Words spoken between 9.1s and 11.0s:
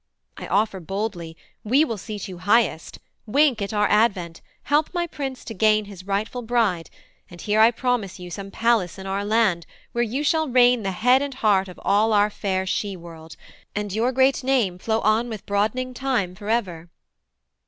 land, where you shall reign The